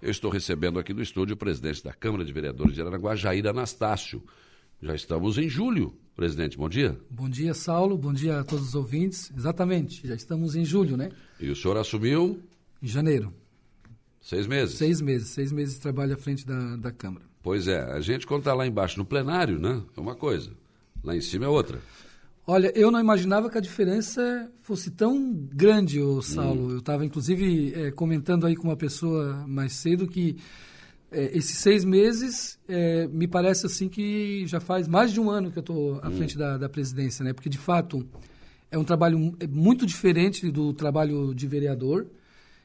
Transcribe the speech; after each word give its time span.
Eu 0.00 0.10
estou 0.10 0.30
recebendo 0.30 0.78
aqui 0.78 0.94
no 0.94 1.02
estúdio 1.02 1.34
o 1.34 1.36
presidente 1.36 1.82
da 1.82 1.92
Câmara 1.92 2.24
de 2.24 2.32
Vereadores 2.32 2.74
de 2.74 2.80
Aranaguá, 2.80 3.16
Jair 3.16 3.44
Anastácio. 3.46 4.22
Já 4.80 4.94
estamos 4.94 5.38
em 5.38 5.48
julho. 5.48 5.92
Presidente, 6.14 6.56
bom 6.56 6.68
dia. 6.68 6.96
Bom 7.10 7.28
dia, 7.28 7.52
Saulo. 7.52 7.98
Bom 7.98 8.12
dia 8.12 8.38
a 8.38 8.44
todos 8.44 8.68
os 8.68 8.74
ouvintes. 8.76 9.32
Exatamente, 9.36 10.06
já 10.06 10.14
estamos 10.14 10.54
em 10.54 10.64
julho, 10.64 10.96
né? 10.96 11.10
E 11.40 11.50
o 11.50 11.56
senhor 11.56 11.76
assumiu? 11.76 12.40
Em 12.80 12.86
janeiro. 12.86 13.32
Seis 14.20 14.46
meses? 14.46 14.76
Seis 14.76 15.00
meses. 15.00 15.28
Seis 15.30 15.50
meses 15.50 15.74
de 15.74 15.80
trabalho 15.80 16.14
à 16.14 16.16
frente 16.16 16.46
da, 16.46 16.76
da 16.76 16.92
Câmara. 16.92 17.24
Pois 17.42 17.66
é. 17.66 17.80
A 17.92 18.00
gente, 18.00 18.26
quando 18.26 18.42
está 18.42 18.54
lá 18.54 18.66
embaixo 18.66 18.98
no 18.98 19.04
plenário, 19.04 19.58
né? 19.58 19.82
É 19.96 20.00
uma 20.00 20.14
coisa. 20.14 20.52
Lá 21.02 21.16
em 21.16 21.20
cima 21.20 21.46
é 21.46 21.48
outra. 21.48 21.80
Olha, 22.50 22.72
eu 22.74 22.90
não 22.90 22.98
imaginava 22.98 23.50
que 23.50 23.58
a 23.58 23.60
diferença 23.60 24.50
fosse 24.62 24.90
tão 24.90 25.30
grande, 25.30 26.00
ô 26.00 26.22
Saulo. 26.22 26.68
Hum. 26.68 26.70
Eu 26.70 26.78
estava, 26.78 27.04
inclusive, 27.04 27.74
é, 27.74 27.90
comentando 27.90 28.46
aí 28.46 28.56
com 28.56 28.68
uma 28.68 28.76
pessoa 28.76 29.44
mais 29.46 29.74
cedo 29.74 30.08
que 30.08 30.38
é, 31.12 31.36
esses 31.36 31.58
seis 31.58 31.84
meses 31.84 32.58
é, 32.66 33.06
me 33.08 33.28
parece 33.28 33.66
assim 33.66 33.86
que 33.86 34.46
já 34.46 34.60
faz 34.60 34.88
mais 34.88 35.12
de 35.12 35.20
um 35.20 35.28
ano 35.28 35.52
que 35.52 35.58
eu 35.58 35.60
estou 35.60 36.00
à 36.02 36.08
hum. 36.08 36.12
frente 36.12 36.38
da, 36.38 36.56
da, 36.56 36.70
presidência, 36.70 37.22
né? 37.22 37.34
Porque 37.34 37.50
de 37.50 37.58
fato 37.58 38.08
é 38.70 38.78
um 38.78 38.84
trabalho 38.84 39.36
é 39.38 39.46
muito 39.46 39.84
diferente 39.84 40.50
do 40.50 40.72
trabalho 40.72 41.34
de 41.34 41.46
vereador, 41.46 42.06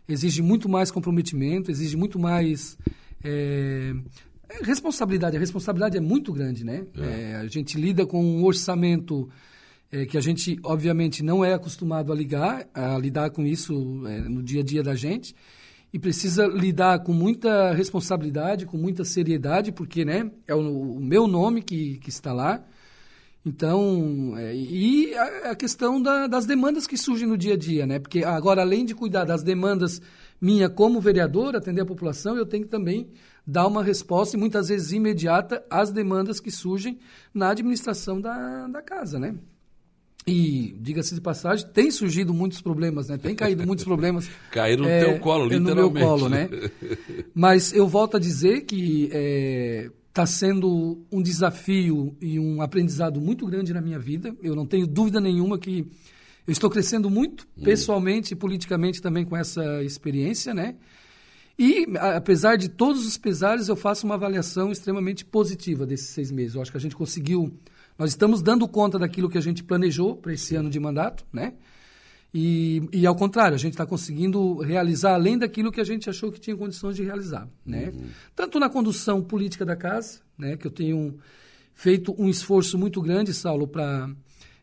exige 0.08 0.42
muito 0.42 0.70
mais 0.70 0.92
comprometimento, 0.92 1.70
exige 1.70 1.98
muito 1.98 2.18
mais 2.18 2.78
responsabilidade. 4.62 5.36
A 5.36 5.40
responsabilidade 5.42 5.98
é 5.98 6.02
muito 6.02 6.32
grande, 6.32 6.64
né? 6.64 6.86
É. 6.98 7.36
a 7.36 7.48
gente 7.48 7.78
lida 7.78 8.06
com 8.06 8.24
um 8.24 8.46
orçamento 8.46 9.30
que 10.10 10.18
a 10.18 10.22
gente 10.22 10.60
obviamente 10.64 11.24
não 11.24 11.46
é 11.46 11.54
acostumado 11.54 12.12
a 12.12 12.16
ligar, 12.16 12.68
a 12.74 12.98
lidar 12.98 13.30
com 13.30 13.46
isso 13.46 13.74
no 13.74 14.42
dia 14.42 14.62
a 14.62 14.64
dia 14.64 14.82
da 14.82 14.96
gente 14.96 15.36
e 15.94 16.00
precisa 16.00 16.48
lidar 16.48 17.04
com 17.04 17.14
muita 17.14 17.72
responsabilidade, 17.72 18.66
com 18.66 18.78
muita 18.78 19.06
seriedade, 19.06 19.72
porque 19.72 20.04
né, 20.04 20.32
é 20.48 20.56
o, 20.56 20.96
o 20.96 21.00
meu 21.00 21.28
nome 21.28 21.62
que, 21.62 22.00
que 22.00 22.10
está 22.10 22.34
lá. 22.34 22.66
Então, 23.46 24.34
é, 24.36 24.56
e 24.56 25.14
a, 25.14 25.52
a 25.52 25.56
questão 25.56 26.02
da, 26.02 26.26
das 26.26 26.48
demandas 26.48 26.88
que 26.88 26.98
surgem 26.98 27.28
no 27.28 27.38
dia 27.38 27.54
a 27.54 27.58
dia, 27.58 27.86
né? 27.86 28.00
Porque 28.00 28.24
agora, 28.24 28.62
além 28.62 28.86
de 28.86 28.96
cuidar 28.96 29.26
das 29.26 29.44
demandas 29.44 30.02
minha 30.42 30.70
como 30.70 31.00
vereador, 31.00 31.56
atender 31.56 31.82
a 31.82 31.86
população, 31.86 32.36
eu 32.38 32.46
tenho 32.46 32.64
que 32.64 32.70
também 32.70 33.10
dar 33.46 33.68
uma 33.68 33.84
resposta, 33.84 34.36
e 34.36 34.40
muitas 34.40 34.70
vezes 34.70 34.94
imediata, 34.94 35.64
às 35.70 35.92
demandas 35.92 36.40
que 36.40 36.50
surgem 36.50 36.98
na 37.34 37.50
administração 37.50 38.20
da, 38.20 38.68
da 38.68 38.82
casa, 38.82 39.20
né? 39.20 39.36
E, 40.26 40.76
diga-se 40.80 41.14
de 41.14 41.22
passagem, 41.22 41.68
tem 41.74 41.92
surgido 41.92 42.34
muitos 42.34 42.62
problemas, 42.62 43.10
né? 43.10 43.18
Tem 43.18 43.36
caído 43.36 43.66
muitos 43.68 43.84
problemas. 43.84 44.30
Caíram 44.52 44.84
no 44.84 44.90
é, 44.90 45.04
teu 45.04 45.20
colo, 45.20 45.46
literalmente. 45.46 45.76
No 45.76 45.92
meu 45.92 45.92
colo, 45.92 46.30
né? 46.30 46.50
Mas 47.36 47.74
eu 47.74 47.88
volto 47.88 48.16
a 48.16 48.20
dizer 48.20 48.62
que 48.62 49.06
está 49.06 49.18
é, 49.18 49.90
tá 50.14 50.26
sendo 50.26 51.06
um 51.12 51.22
desafio 51.22 52.16
e 52.22 52.40
um 52.40 52.62
aprendizado 52.62 53.20
muito 53.20 53.46
grande 53.46 53.74
na 53.74 53.82
minha 53.82 54.00
vida. 54.00 54.34
Eu 54.42 54.56
não 54.56 54.66
tenho 54.66 54.88
dúvida 54.88 55.20
nenhuma 55.20 55.58
que 55.58 55.80
eu 56.48 56.52
estou 56.52 56.70
crescendo 56.70 57.10
muito, 57.10 57.46
hum. 57.58 57.64
pessoalmente 57.64 58.34
e 58.34 58.36
politicamente 58.36 59.02
também 59.02 59.26
com 59.26 59.36
essa 59.36 59.84
experiência, 59.84 60.54
né? 60.54 60.76
E, 61.58 61.86
apesar 61.98 62.58
de 62.58 62.68
todos 62.68 63.06
os 63.06 63.18
pesares, 63.18 63.68
eu 63.68 63.76
faço 63.76 64.06
uma 64.06 64.16
avaliação 64.16 64.72
extremamente 64.72 65.24
positiva 65.24 65.86
desses 65.86 66.08
seis 66.08 66.32
meses. 66.32 66.56
Eu 66.56 66.62
acho 66.62 66.72
que 66.72 66.78
a 66.78 66.82
gente 66.82 66.96
conseguiu 66.96 67.54
nós 67.98 68.10
estamos 68.10 68.42
dando 68.42 68.68
conta 68.68 68.98
daquilo 68.98 69.30
que 69.30 69.38
a 69.38 69.42
gente 69.42 69.64
planejou 69.64 70.16
para 70.16 70.34
esse 70.34 70.56
ano 70.56 70.70
de 70.70 70.80
mandato, 70.80 71.26
né? 71.32 71.54
E, 72.34 72.82
e 72.92 73.06
ao 73.06 73.16
contrário, 73.16 73.54
a 73.54 73.60
gente 73.60 73.74
está 73.74 73.86
conseguindo 73.86 74.58
realizar 74.58 75.14
além 75.14 75.38
daquilo 75.38 75.72
que 75.72 75.80
a 75.80 75.84
gente 75.84 76.10
achou 76.10 76.32
que 76.32 76.40
tinha 76.40 76.58
condições 76.58 76.96
de 76.96 77.04
realizar, 77.04 77.48
né? 77.64 77.92
Uhum. 77.94 78.08
Tanto 78.36 78.60
na 78.60 78.70
condução 78.70 79.22
política 79.22 79.64
da 79.64 79.76
casa, 79.76 80.20
né? 80.38 80.58
Que 80.58 80.66
eu 80.66 80.72
tenho 80.72 81.20
feito 81.76 82.16
um 82.18 82.28
esforço 82.28 82.78
muito 82.78 83.00
grande, 83.02 83.34
Saulo, 83.34 83.68
para 83.68 84.10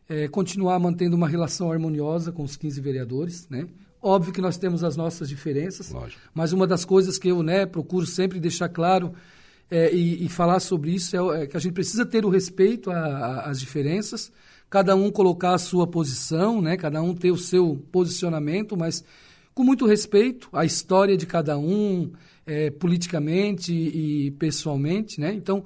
é, 0.09 0.27
continuar 0.27 0.77
mantendo 0.79 1.15
uma 1.15 1.29
relação 1.29 1.71
harmoniosa 1.71 2.33
com 2.33 2.43
os 2.43 2.57
15 2.57 2.81
vereadores, 2.81 3.47
né? 3.49 3.67
Óbvio 4.01 4.33
que 4.33 4.41
nós 4.41 4.57
temos 4.57 4.83
as 4.83 4.97
nossas 4.97 5.29
diferenças, 5.29 5.91
Lógico. 5.91 6.21
mas 6.33 6.53
uma 6.53 6.65
das 6.65 6.83
coisas 6.83 7.19
que 7.19 7.27
eu 7.27 7.43
né, 7.43 7.65
procuro 7.67 8.05
sempre 8.05 8.39
deixar 8.39 8.67
claro 8.67 9.13
é, 9.69 9.93
e, 9.93 10.25
e, 10.25 10.27
falar 10.27 10.59
sobre 10.59 10.91
isso 10.91 11.15
é, 11.15 11.43
é, 11.43 11.47
que 11.47 11.55
a 11.55 11.59
gente 11.59 11.73
precisa 11.73 12.05
ter 12.05 12.25
o 12.25 12.29
respeito 12.29 12.91
às 12.91 13.59
diferenças, 13.59 14.31
cada 14.69 14.95
um 14.95 15.09
colocar 15.09 15.53
a 15.53 15.57
sua 15.57 15.87
posição, 15.87 16.61
né? 16.61 16.75
cada 16.75 17.01
um 17.01 17.13
ter 17.13 17.31
o 17.31 17.37
seu 17.37 17.81
posicionamento, 17.91 18.75
mas 18.75 19.03
com 19.53 19.63
muito 19.63 19.85
respeito 19.85 20.49
à 20.51 20.65
história 20.65 21.15
de 21.15 21.25
cada 21.25 21.57
um, 21.57 22.11
é, 22.45 22.69
politicamente 22.69 23.71
e 23.71 24.31
pessoalmente. 24.31 25.21
Né? 25.21 25.33
Então, 25.33 25.63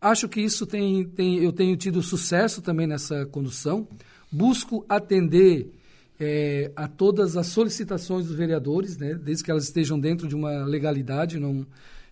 acho 0.00 0.28
que 0.28 0.40
isso 0.40 0.64
tem, 0.66 1.04
tem, 1.04 1.38
eu 1.38 1.52
tenho 1.52 1.76
tido 1.76 2.02
sucesso 2.02 2.62
também 2.62 2.86
nessa 2.86 3.26
condução. 3.26 3.88
Busco 4.30 4.84
atender 4.88 5.72
é, 6.20 6.72
a 6.74 6.88
todas 6.88 7.36
as 7.36 7.46
solicitações 7.48 8.26
dos 8.26 8.34
vereadores, 8.34 8.96
né? 8.96 9.14
desde 9.14 9.44
que 9.44 9.50
elas 9.50 9.64
estejam 9.64 9.98
dentro 9.98 10.26
de 10.26 10.34
uma 10.34 10.64
legalidade, 10.64 11.38
não 11.38 11.66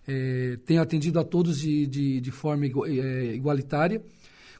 é, 0.07 0.57
tenho 0.65 0.81
atendido 0.81 1.19
a 1.19 1.23
todos 1.23 1.59
de, 1.59 1.85
de, 1.85 2.21
de 2.21 2.31
forma 2.31 2.65
é, 2.65 3.33
igualitária. 3.35 4.01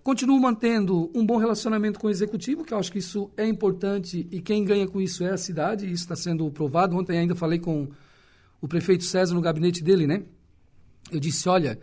Continuo 0.03 0.39
mantendo 0.39 1.11
um 1.13 1.25
bom 1.25 1.37
relacionamento 1.37 1.99
com 1.99 2.07
o 2.07 2.09
executivo, 2.09 2.63
que 2.63 2.73
eu 2.73 2.77
acho 2.77 2.91
que 2.91 2.99
isso 2.99 3.29
é 3.35 3.45
importante 3.45 4.27
e 4.31 4.41
quem 4.41 4.63
ganha 4.63 4.87
com 4.87 5.01
isso 5.01 5.23
é 5.23 5.31
a 5.31 5.37
cidade, 5.37 5.85
e 5.85 5.91
isso 5.91 6.03
está 6.03 6.15
sendo 6.15 6.49
provado. 6.49 6.95
Ontem 6.95 7.17
ainda 7.17 7.35
falei 7.35 7.59
com 7.59 7.89
o 8.61 8.67
prefeito 8.67 9.03
César 9.03 9.33
no 9.33 9.41
gabinete 9.41 9.83
dele, 9.83 10.07
né? 10.07 10.23
Eu 11.11 11.19
disse: 11.19 11.47
olha, 11.49 11.77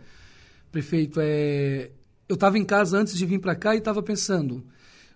prefeito, 0.71 1.19
é... 1.21 1.91
eu 2.27 2.33
estava 2.33 2.57
em 2.57 2.65
casa 2.65 2.97
antes 2.97 3.15
de 3.15 3.25
vir 3.25 3.39
para 3.39 3.55
cá 3.55 3.75
e 3.75 3.77
estava 3.77 4.01
pensando, 4.01 4.63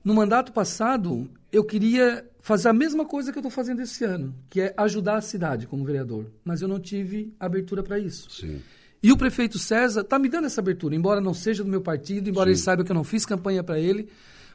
no 0.04 0.14
mandato 0.14 0.54
passado, 0.54 1.30
eu 1.52 1.64
queria 1.64 2.26
fazer 2.42 2.70
a 2.70 2.74
mesma 2.74 3.06
coisa 3.06 3.32
que 3.32 3.38
eu 3.38 3.42
estou 3.42 3.52
fazendo 3.52 3.82
esse 3.82 4.04
ano, 4.04 4.34
que 4.50 4.62
é 4.62 4.74
ajudar 4.78 5.18
a 5.18 5.22
cidade 5.22 5.68
como 5.68 5.84
vereador. 5.84 6.26
Mas 6.44 6.62
eu 6.62 6.68
não 6.68 6.80
tive 6.80 7.34
abertura 7.40 7.84
para 7.84 8.00
isso. 8.00 8.30
Sim. 8.30 8.62
E 9.02 9.12
o 9.12 9.18
prefeito 9.18 9.58
César 9.58 10.02
está 10.02 10.20
me 10.20 10.28
dando 10.28 10.46
essa 10.46 10.60
abertura, 10.60 10.96
embora 10.96 11.22
não 11.22 11.34
seja 11.34 11.64
do 11.64 11.70
meu 11.70 11.82
partido, 11.82 12.30
embora 12.30 12.48
Sim. 12.48 12.52
ele 12.52 12.60
saiba 12.60 12.84
que 12.84 12.92
eu 12.92 12.96
não 12.96 13.04
fiz 13.04 13.26
campanha 13.26 13.64
para 13.64 13.80
ele, 13.80 14.10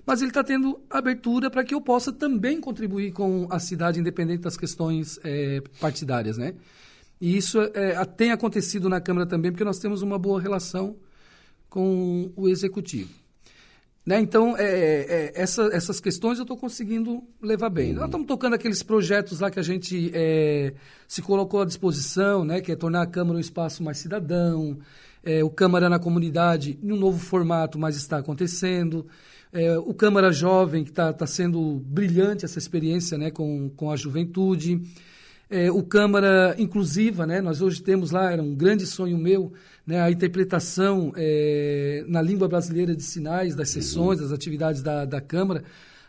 mas 0.06 0.20
ele 0.20 0.30
está 0.30 0.44
tendo 0.44 0.80
abertura 0.90 1.50
para 1.50 1.64
que 1.64 1.74
eu 1.74 1.80
possa 1.80 2.12
também 2.12 2.60
contribuir 2.60 3.12
com 3.12 3.46
a 3.50 3.58
cidade, 3.58 3.98
independente 3.98 4.42
das 4.42 4.56
questões 4.56 5.18
é, 5.24 5.62
partidárias, 5.80 6.36
né? 6.36 6.54
E 7.20 7.36
isso 7.36 7.58
é, 7.72 8.04
tem 8.04 8.32
acontecido 8.32 8.88
na 8.88 9.00
Câmara 9.00 9.26
também, 9.26 9.50
porque 9.50 9.64
nós 9.64 9.78
temos 9.78 10.02
uma 10.02 10.18
boa 10.18 10.40
relação 10.40 10.96
com 11.70 12.30
o 12.36 12.48
Executivo. 12.48 13.23
Né? 14.06 14.20
Então, 14.20 14.54
é, 14.56 14.64
é, 14.64 15.32
essa, 15.34 15.70
essas 15.72 15.98
questões 15.98 16.38
eu 16.38 16.42
estou 16.42 16.58
conseguindo 16.58 17.22
levar 17.40 17.70
bem. 17.70 17.90
Uhum. 17.90 17.96
Nós 17.96 18.04
estamos 18.06 18.26
tocando 18.26 18.54
aqueles 18.54 18.82
projetos 18.82 19.40
lá 19.40 19.50
que 19.50 19.58
a 19.58 19.62
gente 19.62 20.10
é, 20.12 20.74
se 21.08 21.22
colocou 21.22 21.62
à 21.62 21.64
disposição, 21.64 22.44
né? 22.44 22.60
que 22.60 22.70
é 22.70 22.76
tornar 22.76 23.02
a 23.02 23.06
Câmara 23.06 23.38
um 23.38 23.40
espaço 23.40 23.82
mais 23.82 23.96
cidadão, 23.96 24.78
é, 25.24 25.42
o 25.42 25.48
Câmara 25.48 25.88
na 25.88 25.98
comunidade 25.98 26.78
em 26.82 26.92
um 26.92 26.96
novo 26.96 27.18
formato, 27.18 27.78
mas 27.78 27.96
está 27.96 28.18
acontecendo. 28.18 29.06
É, 29.50 29.78
o 29.78 29.94
Câmara 29.94 30.30
Jovem, 30.30 30.84
que 30.84 30.90
está 30.90 31.10
tá 31.10 31.26
sendo 31.26 31.80
brilhante 31.86 32.44
essa 32.44 32.58
experiência 32.58 33.16
né? 33.16 33.30
com, 33.30 33.70
com 33.70 33.90
a 33.90 33.96
juventude. 33.96 34.82
É, 35.50 35.70
o 35.70 35.82
Câmara 35.82 36.54
Inclusiva, 36.58 37.26
né? 37.26 37.40
nós 37.40 37.60
hoje 37.60 37.82
temos 37.82 38.10
lá, 38.10 38.32
era 38.32 38.42
um 38.42 38.54
grande 38.54 38.86
sonho 38.86 39.18
meu, 39.18 39.52
né, 39.86 40.00
a 40.00 40.10
interpretação 40.10 41.12
é, 41.16 42.02
na 42.08 42.22
língua 42.22 42.48
brasileira 42.48 42.96
de 42.96 43.02
sinais 43.02 43.54
das 43.54 43.68
sessões, 43.68 44.20
das 44.20 44.32
atividades 44.32 44.82
da, 44.82 45.04
da 45.04 45.20
Câmara. 45.20 45.62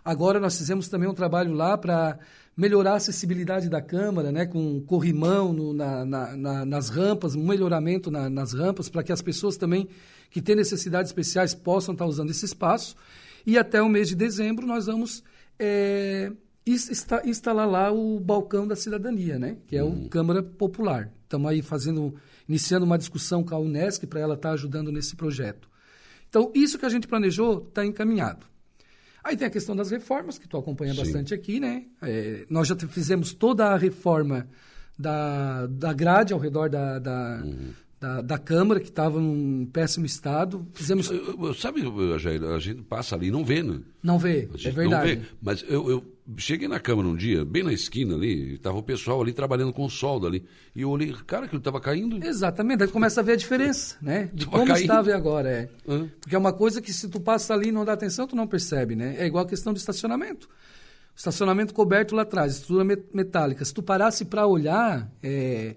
Agora 0.03 0.39
nós 0.39 0.57
fizemos 0.57 0.87
também 0.87 1.09
um 1.09 1.13
trabalho 1.13 1.53
lá 1.53 1.77
para 1.77 2.17
melhorar 2.55 2.93
a 2.93 2.95
acessibilidade 2.95 3.69
da 3.69 3.81
Câmara, 3.81 4.31
né, 4.31 4.45
com 4.45 4.79
corrimão 4.81 5.51
no, 5.51 5.73
na, 5.73 6.05
na, 6.05 6.37
na, 6.37 6.65
nas 6.65 6.89
rampas, 6.89 7.35
um 7.35 7.45
melhoramento 7.45 8.09
nas 8.09 8.53
rampas, 8.53 8.87
para 8.87 9.03
que 9.03 9.11
as 9.11 9.21
pessoas 9.21 9.57
também 9.57 9.89
que 10.31 10.41
têm 10.41 10.55
necessidades 10.55 11.09
especiais 11.09 11.53
possam 11.53 11.93
estar 11.93 12.05
usando 12.05 12.29
esse 12.29 12.45
espaço. 12.45 12.95
E 13.45 13.57
até 13.57 13.81
o 13.81 13.89
mês 13.89 14.07
de 14.07 14.15
dezembro 14.15 14.65
nós 14.65 14.85
vamos 14.85 15.21
é, 15.59 16.31
instalar 16.65 17.69
lá 17.69 17.91
o 17.91 18.19
balcão 18.19 18.67
da 18.67 18.75
cidadania, 18.75 19.37
né, 19.37 19.57
que 19.67 19.77
é 19.77 19.83
o 19.83 19.87
uhum. 19.87 20.09
Câmara 20.09 20.41
Popular. 20.41 21.11
Estamos 21.23 21.51
aí 21.51 21.61
fazendo 21.61 22.15
iniciando 22.47 22.85
uma 22.85 22.97
discussão 22.97 23.43
com 23.43 23.55
a 23.55 23.59
Unesc 23.59 24.05
para 24.07 24.19
ela 24.19 24.35
estar 24.35 24.49
tá 24.49 24.53
ajudando 24.53 24.91
nesse 24.91 25.15
projeto. 25.15 25.69
Então, 26.29 26.51
isso 26.53 26.77
que 26.77 26.85
a 26.85 26.89
gente 26.89 27.07
planejou 27.07 27.65
está 27.67 27.85
encaminhado. 27.85 28.45
Aí 29.23 29.35
tem 29.35 29.47
a 29.47 29.49
questão 29.49 29.75
das 29.75 29.89
reformas, 29.89 30.37
que 30.37 30.47
tu 30.47 30.57
acompanha 30.57 30.93
Sim. 30.93 30.99
bastante 30.99 31.33
aqui, 31.33 31.59
né? 31.59 31.85
É, 32.01 32.45
nós 32.49 32.67
já 32.67 32.75
fizemos 32.75 33.33
toda 33.33 33.67
a 33.67 33.77
reforma 33.77 34.47
da, 34.97 35.65
da 35.67 35.93
grade 35.93 36.31
ao 36.31 36.39
redor 36.39 36.69
da, 36.69 36.99
da, 36.99 37.41
uhum. 37.43 37.73
da, 37.99 38.21
da, 38.21 38.37
Câmara, 38.37 38.79
que 38.79 38.89
estava 38.89 39.19
em 39.19 39.65
péssimo 39.65 40.05
estado. 40.05 40.67
Fizemos... 40.73 41.09
Sabe, 41.59 41.81
Jair, 42.19 42.43
a 42.43 42.59
gente 42.59 42.83
passa 42.83 43.15
ali 43.15 43.27
e 43.27 43.31
não 43.31 43.43
vê, 43.43 43.63
né? 43.63 43.79
Não 44.03 44.19
vê, 44.19 44.47
é 44.63 44.69
verdade. 44.69 45.15
Vê, 45.15 45.21
mas 45.41 45.65
eu, 45.67 45.89
eu 45.89 46.14
cheguei 46.37 46.67
na 46.67 46.79
Câmara 46.79 47.07
um 47.07 47.15
dia, 47.15 47.45
bem 47.45 47.63
na 47.63 47.71
esquina 47.73 48.15
ali, 48.15 48.53
estava 48.55 48.77
o 48.77 48.83
pessoal 48.83 49.21
ali 49.21 49.31
trabalhando 49.33 49.71
com 49.71 49.87
solda 49.89 50.27
ali. 50.27 50.43
E 50.75 50.81
eu 50.81 50.89
olhei, 50.89 51.13
cara, 51.27 51.45
aquilo 51.45 51.59
estava 51.59 51.79
caindo. 51.79 52.25
Exatamente, 52.25 52.83
aí 52.83 52.89
começa 52.89 53.19
a 53.21 53.23
ver 53.23 53.33
a 53.33 53.35
diferença, 53.35 53.95
né? 54.01 54.29
De 54.33 54.45
Tava 54.45 54.57
como 54.57 54.67
caindo. 54.71 54.81
estava 54.81 55.09
e 55.09 55.13
agora, 55.13 55.49
é. 55.49 55.69
Hã? 55.87 56.09
Porque 56.19 56.35
é 56.35 56.37
uma 56.39 56.53
coisa 56.53 56.81
que 56.81 56.91
se 56.91 57.07
tu 57.09 57.19
passa 57.19 57.53
ali 57.53 57.69
e 57.69 57.71
não 57.71 57.85
dá 57.85 57.93
atenção, 57.93 58.25
tu 58.27 58.35
não 58.35 58.47
percebe, 58.47 58.95
né? 58.95 59.15
É 59.19 59.25
igual 59.27 59.45
a 59.45 59.47
questão 59.47 59.71
do 59.73 59.77
estacionamento. 59.77 60.49
Estacionamento 61.15 61.73
coberto 61.73 62.15
lá 62.15 62.23
atrás, 62.23 62.53
estrutura 62.53 62.83
met- 62.83 63.05
metálica. 63.13 63.63
Se 63.63 63.73
tu 63.73 63.81
parasse 63.81 64.25
para 64.25 64.45
olhar, 64.47 65.09
é, 65.23 65.75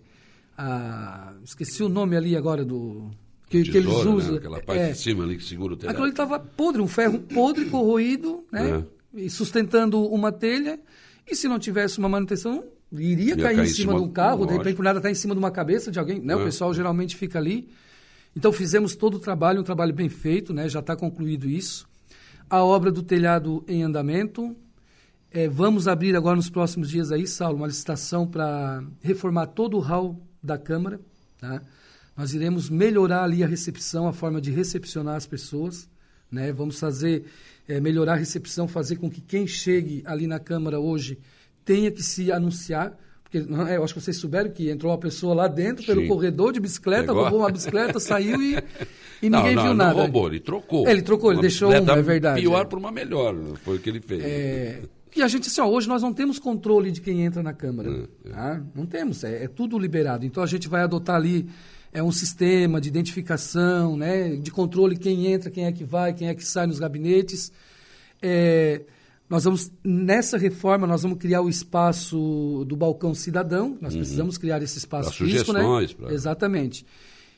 a- 0.57 1.35
esqueci 1.45 1.83
o 1.83 1.89
nome 1.89 2.17
ali 2.17 2.37
agora 2.37 2.65
do... 2.65 3.11
Que, 3.49 3.63
que 3.63 3.79
eles 3.79 3.87
né? 4.05 4.11
usam. 4.11 4.37
Aquela 4.37 4.61
parte 4.61 4.81
é, 4.83 4.93
de 4.93 4.99
cima 4.99 5.25
ali 5.25 5.37
que 5.37 5.45
segura 5.45 5.73
o 5.73 5.77
telhado. 5.77 5.93
Aquilo 5.93 6.05
ali 6.05 6.13
estava 6.13 6.39
podre, 6.39 6.83
um 6.83 6.87
ferro 6.89 7.19
podre, 7.21 7.65
corroído, 7.67 8.45
né? 8.53 8.85
E 8.85 8.98
sustentando 9.29 10.05
uma 10.07 10.31
telha. 10.31 10.79
E 11.27 11.35
se 11.37 11.49
não 11.49 11.59
tivesse 11.59 11.99
uma 11.99 12.09
manutenção, 12.09 12.65
iria 12.93 13.37
cair, 13.37 13.59
em 13.61 13.67
cima 13.67 13.95
de 13.95 14.01
um 14.01 14.11
carro, 14.11 14.39
de 14.39 14.43
lógico. 14.45 14.59
repente 14.59 14.77
por 14.77 14.83
nada 14.85 14.99
está 14.99 15.11
em 15.11 15.15
cima 15.15 15.35
de 15.35 15.39
uma 15.39 15.51
cabeça 15.51 15.91
de 15.91 15.99
alguém, 15.99 16.21
né? 16.21 16.35
O 16.37 16.41
É. 16.41 16.45
pessoal 16.45 16.73
geralmente 16.73 17.17
fica 17.17 17.39
ali. 17.39 17.69
Então 18.37 18.53
fizemos 18.53 18.95
todo 18.97 19.15
o 19.15 19.19
trabalho, 19.19 19.61
um 19.61 19.65
trabalho 19.65 19.93
bem 19.93 20.09
feito, 20.09 20.53
né? 20.55 20.69
Já 20.69 20.81
está 20.81 20.95
concluído 20.97 21.49
isso. 21.49 21.87
A 22.49 22.63
obra 22.65 22.91
do 22.91 23.03
telhado 23.03 23.65
em 23.69 23.83
andamento. 23.83 24.57
É, 25.31 25.47
vamos 25.47 25.87
abrir 25.87 26.17
agora 26.17 26.37
nos 26.37 26.49
próximos 26.49 26.89
dias 26.89 27.13
aí, 27.13 27.27
Saulo, 27.27 27.57
uma 27.59 27.67
licitação 27.67 28.27
para 28.27 28.83
reformar 29.03 29.49
todo 29.49 29.77
o 29.77 29.81
hall 29.81 30.19
da 30.43 30.57
Câmara. 30.57 30.99
Tá? 31.39 31.63
Nós 32.17 32.33
iremos 32.33 32.71
melhorar 32.71 33.25
ali 33.25 33.45
a 33.45 33.47
recepção, 33.47 34.09
a 34.09 34.13
forma 34.15 34.41
de 34.41 34.51
recepcionar 34.51 35.17
as 35.17 35.27
pessoas. 35.27 35.87
Né? 36.31 36.53
Vamos 36.53 36.79
fazer, 36.79 37.25
é, 37.67 37.81
melhorar 37.81 38.15
a 38.15 38.17
recepção, 38.17 38.69
fazer 38.69 38.97
com 38.97 39.11
que 39.11 39.21
quem 39.21 39.47
chegue 39.47 40.03
ali 40.05 40.27
na 40.27 40.39
Câmara 40.39 40.79
hoje 40.79 41.19
tenha 41.65 41.91
que 41.91 42.03
se 42.03 42.31
anunciar. 42.33 42.99
Porque 43.23 43.41
não 43.41 43.67
é, 43.67 43.77
eu 43.77 43.85
acho 43.85 43.93
que 43.93 44.01
vocês 44.01 44.17
souberam 44.17 44.51
que 44.51 44.71
entrou 44.71 44.91
uma 44.91 44.99
pessoa 44.99 45.35
lá 45.35 45.49
dentro 45.49 45.85
pelo 45.85 46.01
Sim. 46.01 46.09
corredor 46.09 46.53
de 46.53 46.61
bicicleta, 46.61 47.09
Pegou? 47.09 47.23
roubou 47.23 47.41
uma 47.41 47.51
bicicleta, 47.51 48.01
saiu 48.01 48.41
e, 48.41 48.57
e 49.21 49.29
não, 49.29 49.41
ninguém 49.41 49.55
não, 49.55 49.63
viu 49.63 49.71
não 49.73 49.85
nada. 49.85 50.01
roubou, 50.01 50.29
ele 50.29 50.41
trocou. 50.41 50.87
É, 50.89 50.93
ele 50.93 51.03
trocou, 51.03 51.31
ele 51.31 51.37
Uma 51.37 51.43
deixou 51.43 51.69
uma, 51.69 51.93
é 51.93 52.03
verdade, 52.03 52.41
Pior 52.41 52.63
é. 52.63 52.65
por 52.65 52.79
uma 52.79 52.91
melhor, 52.91 53.35
foi 53.63 53.77
o 53.77 53.81
que 53.81 53.91
ele 53.91 54.01
fez. 54.01 54.25
É, 54.25 54.81
e 55.15 55.23
a 55.23 55.29
gente, 55.29 55.49
assim, 55.49 55.61
ó, 55.61 55.67
hoje 55.67 55.89
nós 55.89 56.01
não 56.01 56.13
temos 56.13 56.39
controle 56.39 56.91
de 56.91 57.01
quem 57.01 57.25
entra 57.25 57.43
na 57.43 57.53
Câmara. 57.53 57.91
É, 58.25 58.31
tá? 58.31 58.63
Não 58.75 58.87
temos, 58.87 59.25
é, 59.25 59.45
é 59.45 59.49
tudo 59.49 59.79
liberado. 59.79 60.25
Então 60.25 60.43
a 60.43 60.47
gente 60.47 60.69
vai 60.69 60.83
adotar 60.83 61.17
ali 61.17 61.49
é, 61.93 62.03
um 62.03 62.13
sistema 62.13 62.81
de 62.81 62.89
identificação, 62.89 63.97
né, 63.97 64.37
de 64.37 64.51
controle 64.51 64.97
quem 64.97 65.27
entra, 65.27 65.51
quem 65.51 65.65
é 65.67 65.73
que 65.73 65.85
vai, 65.85 66.13
quem 66.13 66.29
é 66.29 66.35
que 66.35 66.45
sai 66.45 66.67
nos 66.67 66.79
gabinetes. 66.79 67.51
É, 68.21 68.83
nós 69.29 69.45
vamos, 69.45 69.71
nessa 69.85 70.39
reforma, 70.39 70.87
nós 70.87 71.03
vamos 71.03 71.19
criar 71.19 71.43
o 71.43 71.49
espaço 71.49 72.65
do 72.67 72.75
balcão 72.77 73.15
cidadão. 73.15 73.77
Nós 73.81 73.95
precisamos 73.95 74.39
criar 74.39 74.63
esse 74.63 74.79
espaço 74.79 75.11
Uhum. 75.11 75.17
Pra 75.17 75.27
físico, 75.27 75.53
né? 75.53 75.61
sugestões, 75.61 75.93
pra- 75.93 76.13
Exatamente. 76.13 76.87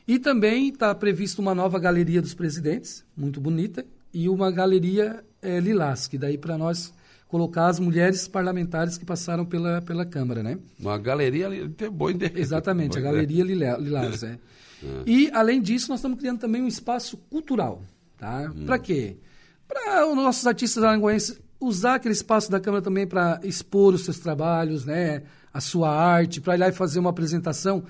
E 0.07 0.19
também 0.19 0.69
está 0.69 0.95
previsto 0.95 1.41
uma 1.41 1.55
nova 1.55 1.79
galeria 1.79 2.23
dos 2.23 2.35
presidentes, 2.35 3.05
muito 3.17 3.41
bonita, 3.41 3.85
e 4.15 4.29
uma 4.29 4.51
galeria 4.51 5.23
eh, 5.43 5.61
lilás, 5.61 6.07
que 6.09 6.19
daí 6.19 6.37
para 6.39 6.57
nós 6.59 6.93
colocar 7.31 7.69
as 7.69 7.79
mulheres 7.79 8.27
parlamentares 8.27 8.99
que 8.99 9.05
passaram 9.05 9.45
pela, 9.47 9.81
pela 9.83 10.05
Câmara, 10.05 10.43
né? 10.43 10.59
Uma 10.81 10.99
galeria 10.99 11.49
boa 11.93 12.11
ideia. 12.11 12.33
Exatamente, 12.35 12.99
a 12.99 13.01
Boa 13.01 13.13
ideia. 13.23 13.27
Galeria 13.27 13.45
Lila- 13.45 13.79
Lilás. 13.79 14.23
É. 14.83 15.03
E, 15.05 15.31
além 15.35 15.61
disso, 15.61 15.91
nós 15.91 15.99
estamos 16.01 16.19
criando 16.19 16.39
também 16.39 16.63
um 16.63 16.67
espaço 16.67 17.19
cultural. 17.29 17.83
Tá? 18.17 18.51
Para 18.65 18.79
quê? 18.79 19.19
Para 19.69 20.09
os 20.09 20.17
nossos 20.17 20.47
artistas 20.47 20.83
aranguenses 20.83 21.39
usar 21.61 21.97
aquele 21.97 22.15
espaço 22.15 22.51
da 22.51 22.59
Câmara 22.59 22.83
também 22.83 23.07
para 23.07 23.39
expor 23.45 23.93
os 23.93 24.07
seus 24.07 24.19
trabalhos, 24.19 24.87
né? 24.87 25.23
a 25.53 25.61
sua 25.61 25.91
arte, 25.95 26.41
para 26.41 26.55
ir 26.55 26.59
lá 26.61 26.69
e 26.71 26.73
fazer 26.73 26.99
uma 26.99 27.11
apresentação. 27.11 27.85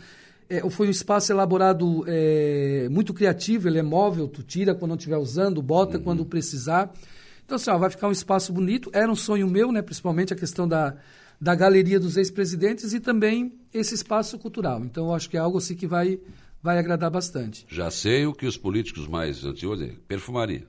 É, 0.49 0.69
foi 0.69 0.89
um 0.89 0.91
espaço 0.91 1.31
elaborado 1.31 2.03
é, 2.09 2.89
muito 2.91 3.15
criativo, 3.15 3.69
ele 3.69 3.79
é 3.79 3.83
móvel, 3.83 4.27
tu 4.27 4.43
tira 4.43 4.75
quando 4.75 4.89
não 4.91 4.97
estiver 4.97 5.17
usando, 5.19 5.63
bota 5.63 5.97
quando 5.97 6.25
precisar. 6.27 6.93
Então, 7.51 7.57
assim, 7.57 7.71
ó, 7.71 7.79
vai 7.79 7.91
ficar 7.91 8.07
um 8.07 8.13
espaço 8.13 8.53
bonito. 8.53 8.91
Era 8.93 9.11
um 9.11 9.17
sonho 9.17 9.49
meu, 9.51 9.73
né? 9.73 9.83
principalmente 9.83 10.33
a 10.33 10.37
questão 10.37 10.69
da, 10.69 10.95
da 11.41 11.53
galeria 11.53 11.99
dos 11.99 12.17
ex-presidentes 12.17 12.93
e 12.95 13.01
também 13.01 13.53
esse 13.75 13.93
espaço 13.93 14.39
cultural. 14.39 14.85
Então, 14.85 15.07
eu 15.07 15.15
acho 15.15 15.29
que 15.29 15.37
é 15.37 15.41
algo 15.41 15.59
assim 15.59 15.75
que 15.75 15.85
vai, 15.85 16.21
vai 16.63 16.79
agradar 16.79 17.11
bastante. 17.11 17.67
Já 17.69 17.91
sei 17.91 18.25
o 18.25 18.33
que 18.33 18.47
os 18.47 18.57
políticos 18.57 19.09
mais 19.09 19.45
antigos 19.45 19.81
perfumaria. 20.07 20.65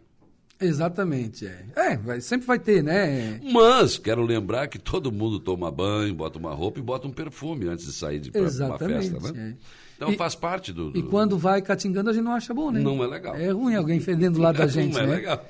Exatamente, 0.59 1.45
é. 1.45 1.65
É, 1.75 1.97
vai- 1.97 2.19
sempre 2.19 2.47
vai 2.47 2.57
ter, 2.57 2.81
né? 2.83 3.39
Mas 3.53 3.99
quero 3.99 4.23
lembrar 4.23 4.67
que 4.67 4.79
todo 4.79 5.11
mundo 5.11 5.39
toma 5.39 5.69
banho, 5.69 6.15
bota 6.15 6.39
uma 6.39 6.53
roupa 6.53 6.79
e 6.79 6.81
bota 6.81 7.07
um 7.07 7.11
perfume 7.11 7.67
antes 7.67 7.85
de 7.85 7.93
sair 7.93 8.19
de 8.19 8.31
pra 8.31 8.41
uma 8.41 8.79
festa, 8.79 9.33
né? 9.33 9.55
é. 9.59 9.90
Então 10.01 10.13
E- 10.13 10.17
faz 10.17 10.33
parte 10.33 10.73
do, 10.73 10.89
do- 10.89 10.97
E 10.97 11.03
quando 11.03 11.37
vai 11.37 11.61
catingando, 11.61 12.09
a 12.09 12.13
gente 12.13 12.23
não 12.23 12.31
acha 12.33 12.53
bom, 12.55 12.71
né? 12.71 12.79
Não 12.79 13.03
é 13.03 13.07
legal. 13.07 13.35
É 13.35 13.51
ruim 13.51 13.75
alguém 13.75 13.99
fedendo 13.99 14.35
do 14.37 14.41
lado 14.41 14.57
da 14.57 14.65
gente, 14.67 14.93
não 14.93 15.01
é 15.01 15.05
né? 15.05 15.15
legal. 15.15 15.45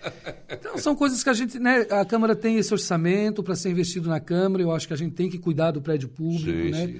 Então, 0.50 0.77
são 0.77 0.94
coisas 0.94 1.24
que 1.24 1.30
a 1.30 1.33
gente, 1.33 1.57
né? 1.57 1.88
A 1.89 2.03
Câmara 2.03 2.36
tem 2.36 2.57
esse 2.57 2.74
orçamento 2.74 3.42
para 3.42 3.56
ser 3.56 3.69
investido 3.69 4.09
na 4.09 4.19
Câmara, 4.19 4.62
eu 4.62 4.71
acho 4.74 4.86
que 4.88 4.94
a 4.94 4.98
gente 4.98 5.13
tem 5.15 5.30
que 5.30 5.38
cuidar 5.38 5.71
do 5.71 5.81
prédio 5.81 6.09
público, 6.09 6.51
Sim, 6.51 6.69
né? 6.71 6.86
sim, 6.88 6.94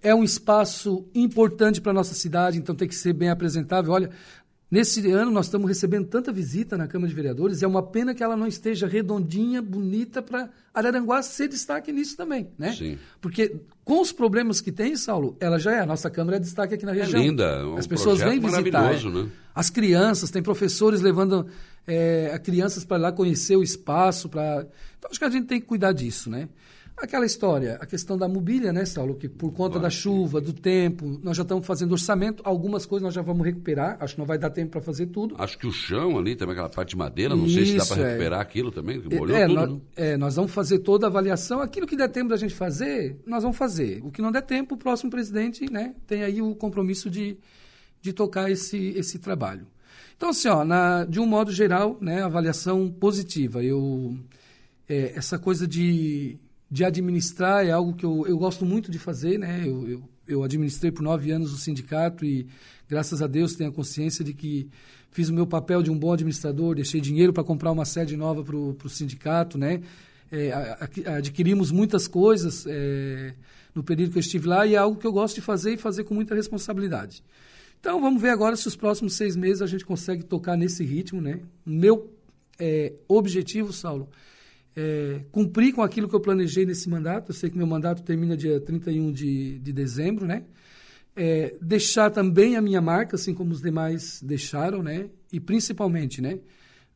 É 0.00 0.14
um 0.14 0.22
espaço 0.22 1.04
importante 1.14 1.80
para 1.80 1.90
a 1.90 1.94
nossa 1.94 2.14
cidade, 2.14 2.56
então 2.58 2.72
tem 2.74 2.86
que 2.86 2.94
ser 2.94 3.12
bem 3.12 3.30
apresentável. 3.30 3.92
Olha, 3.92 4.10
nesse 4.72 5.06
ano 5.10 5.30
nós 5.30 5.46
estamos 5.46 5.68
recebendo 5.68 6.06
tanta 6.06 6.32
visita 6.32 6.78
na 6.78 6.88
Câmara 6.88 7.10
de 7.10 7.14
Vereadores, 7.14 7.60
e 7.60 7.64
é 7.66 7.68
uma 7.68 7.82
pena 7.82 8.14
que 8.14 8.22
ela 8.22 8.34
não 8.34 8.46
esteja 8.46 8.86
redondinha, 8.86 9.60
bonita, 9.60 10.22
para 10.22 10.48
Araranguá 10.72 11.22
ser 11.22 11.48
destaque 11.48 11.92
nisso 11.92 12.16
também, 12.16 12.48
né? 12.58 12.72
Sim. 12.72 12.98
Porque 13.20 13.54
com 13.84 14.00
os 14.00 14.10
problemas 14.10 14.62
que 14.62 14.72
tem, 14.72 14.96
Saulo, 14.96 15.36
ela 15.38 15.58
já 15.58 15.72
é, 15.72 15.80
a 15.80 15.86
nossa 15.86 16.08
Câmara 16.08 16.38
é 16.38 16.40
destaque 16.40 16.74
aqui 16.74 16.86
na 16.86 16.92
região. 16.92 17.20
linda, 17.20 17.44
é 17.44 17.64
um 17.64 17.76
As 17.76 17.86
pessoas 17.86 18.20
vêm 18.20 18.40
visitar. 18.40 18.94
é. 18.94 19.10
né? 19.10 19.28
As 19.54 19.68
crianças, 19.68 20.30
tem 20.30 20.42
professores 20.42 21.02
levando 21.02 21.46
é, 21.86 22.40
crianças 22.42 22.82
para 22.82 22.96
lá 22.96 23.12
conhecer 23.12 23.56
o 23.56 23.62
espaço. 23.62 24.30
Pra... 24.30 24.66
Então, 24.98 25.10
acho 25.10 25.18
que 25.18 25.24
a 25.26 25.30
gente 25.30 25.46
tem 25.46 25.60
que 25.60 25.66
cuidar 25.66 25.92
disso, 25.92 26.30
né? 26.30 26.48
Aquela 27.02 27.26
história, 27.26 27.78
a 27.80 27.84
questão 27.84 28.16
da 28.16 28.28
mobília, 28.28 28.72
né, 28.72 28.84
Saulo? 28.84 29.16
Que 29.16 29.28
por 29.28 29.52
conta 29.52 29.76
da 29.76 29.90
chuva, 29.90 30.40
do 30.40 30.52
tempo, 30.52 31.18
nós 31.20 31.36
já 31.36 31.42
estamos 31.42 31.66
fazendo 31.66 31.90
orçamento. 31.90 32.40
Algumas 32.46 32.86
coisas 32.86 33.02
nós 33.02 33.12
já 33.12 33.22
vamos 33.22 33.44
recuperar. 33.44 33.96
Acho 33.98 34.14
que 34.14 34.20
não 34.20 34.26
vai 34.26 34.38
dar 34.38 34.50
tempo 34.50 34.70
para 34.70 34.80
fazer 34.80 35.06
tudo. 35.06 35.34
Acho 35.36 35.58
que 35.58 35.66
o 35.66 35.72
chão 35.72 36.16
ali, 36.16 36.36
também 36.36 36.52
aquela 36.52 36.68
parte 36.68 36.90
de 36.90 36.96
madeira, 36.96 37.34
não 37.34 37.48
sei 37.48 37.66
se 37.66 37.76
dá 37.76 37.82
Isso, 37.82 37.92
para 37.92 38.04
é. 38.04 38.06
recuperar 38.06 38.40
aquilo 38.40 38.70
também, 38.70 39.00
que 39.00 39.16
molhou 39.16 39.36
é, 39.36 39.48
tudo. 39.48 39.54
nós, 39.56 39.70
né? 39.72 39.80
é, 39.96 40.16
nós 40.16 40.36
vamos 40.36 40.52
fazer 40.52 40.78
toda 40.78 41.04
a 41.04 41.08
avaliação. 41.08 41.58
Aquilo 41.60 41.88
que 41.88 41.96
der 41.96 42.08
tempo 42.08 42.28
da 42.28 42.36
gente 42.36 42.54
fazer, 42.54 43.20
nós 43.26 43.42
vamos 43.42 43.58
fazer. 43.58 44.00
O 44.04 44.12
que 44.12 44.22
não 44.22 44.30
der 44.30 44.42
tempo, 44.42 44.76
o 44.76 44.78
próximo 44.78 45.10
presidente 45.10 45.68
né, 45.72 45.96
tem 46.06 46.22
aí 46.22 46.40
o 46.40 46.54
compromisso 46.54 47.10
de, 47.10 47.36
de 48.00 48.12
tocar 48.12 48.48
esse, 48.48 48.94
esse 48.96 49.18
trabalho. 49.18 49.66
Então, 50.16 50.28
assim, 50.28 50.46
ó, 50.46 50.64
na, 50.64 51.04
de 51.04 51.18
um 51.18 51.26
modo 51.26 51.50
geral, 51.50 51.98
né, 52.00 52.22
avaliação 52.22 52.88
positiva. 52.88 53.60
Eu, 53.60 54.16
é, 54.88 55.14
essa 55.16 55.36
coisa 55.36 55.66
de, 55.66 56.38
de 56.72 56.86
administrar 56.86 57.66
é 57.66 57.70
algo 57.70 57.92
que 57.92 58.06
eu, 58.06 58.26
eu 58.26 58.38
gosto 58.38 58.64
muito 58.64 58.90
de 58.90 58.98
fazer. 58.98 59.38
Né? 59.38 59.64
Eu, 59.66 59.86
eu, 59.86 60.02
eu 60.26 60.42
administrei 60.42 60.90
por 60.90 61.02
nove 61.02 61.30
anos 61.30 61.52
o 61.52 61.58
sindicato 61.58 62.24
e, 62.24 62.46
graças 62.88 63.20
a 63.20 63.26
Deus, 63.26 63.54
tenho 63.54 63.68
a 63.68 63.72
consciência 63.72 64.24
de 64.24 64.32
que 64.32 64.70
fiz 65.10 65.28
o 65.28 65.34
meu 65.34 65.46
papel 65.46 65.82
de 65.82 65.90
um 65.90 65.98
bom 65.98 66.10
administrador, 66.14 66.74
deixei 66.74 66.98
dinheiro 66.98 67.30
para 67.30 67.44
comprar 67.44 67.70
uma 67.70 67.84
sede 67.84 68.16
nova 68.16 68.42
para 68.42 68.56
o 68.56 68.88
sindicato, 68.88 69.58
né? 69.58 69.82
É, 70.30 70.50
adquirimos 71.14 71.70
muitas 71.70 72.08
coisas 72.08 72.64
é, 72.66 73.34
no 73.74 73.82
período 73.82 74.12
que 74.12 74.16
eu 74.16 74.20
estive 74.20 74.48
lá 74.48 74.66
e 74.66 74.74
é 74.74 74.78
algo 74.78 74.98
que 74.98 75.06
eu 75.06 75.12
gosto 75.12 75.34
de 75.34 75.42
fazer 75.42 75.74
e 75.74 75.76
fazer 75.76 76.04
com 76.04 76.14
muita 76.14 76.34
responsabilidade. 76.34 77.22
Então, 77.78 78.00
vamos 78.00 78.22
ver 78.22 78.30
agora 78.30 78.56
se 78.56 78.66
os 78.66 78.74
próximos 78.74 79.12
seis 79.12 79.36
meses 79.36 79.60
a 79.60 79.66
gente 79.66 79.84
consegue 79.84 80.22
tocar 80.22 80.56
nesse 80.56 80.82
ritmo, 80.82 81.20
né? 81.20 81.40
Meu 81.66 82.10
é, 82.58 82.94
objetivo, 83.06 83.74
Saulo, 83.74 84.08
é 84.76 85.20
cumprir 85.30 85.74
com 85.74 85.82
aquilo 85.82 86.08
que 86.08 86.14
eu 86.14 86.20
planejei 86.20 86.64
nesse 86.64 86.88
mandato. 86.88 87.30
Eu 87.30 87.34
sei 87.34 87.50
que 87.50 87.56
meu 87.56 87.66
mandato 87.66 88.02
termina 88.02 88.36
dia 88.36 88.60
31 88.60 89.12
de, 89.12 89.58
de 89.58 89.72
dezembro, 89.72 90.26
né? 90.26 90.44
É, 91.14 91.54
deixar 91.60 92.10
também 92.10 92.56
a 92.56 92.62
minha 92.62 92.80
marca, 92.80 93.16
assim 93.16 93.34
como 93.34 93.52
os 93.52 93.60
demais 93.60 94.22
deixaram, 94.22 94.82
né? 94.82 95.10
E 95.30 95.38
principalmente, 95.38 96.22
né? 96.22 96.38